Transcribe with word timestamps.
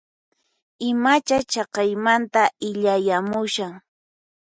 Imacha 0.89 1.37
chaqaymanta 1.51 2.43
illayamushan? 2.67 3.73